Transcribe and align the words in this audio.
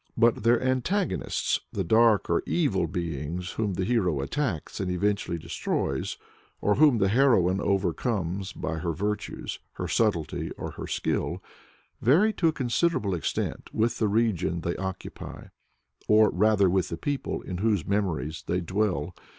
But 0.17 0.41
their 0.41 0.59
antagonists 0.59 1.59
the 1.71 1.83
dark 1.83 2.27
or 2.27 2.41
evil 2.47 2.87
beings 2.87 3.51
whom 3.51 3.75
the 3.75 3.85
hero 3.85 4.21
attacks 4.21 4.79
and 4.79 4.89
eventually 4.89 5.37
destroys, 5.37 6.17
or 6.59 6.73
whom 6.73 6.97
the 6.97 7.09
heroine 7.09 7.61
overcomes 7.61 8.51
by 8.51 8.79
her 8.79 8.93
virtues, 8.93 9.59
her 9.73 9.87
subtlety, 9.87 10.49
or 10.57 10.71
her 10.71 10.87
skill 10.87 11.43
vary 12.01 12.33
to 12.33 12.47
a 12.47 12.51
considerable 12.51 13.13
extent 13.13 13.69
with 13.75 13.99
the 13.99 14.07
region 14.07 14.61
they 14.61 14.75
occupy, 14.77 15.49
or 16.07 16.31
rather 16.31 16.67
with 16.67 16.89
the 16.89 16.97
people 16.97 17.43
in 17.43 17.59
whose 17.59 17.85
memories 17.85 18.43
they 18.47 18.59
dwell. 18.59 19.13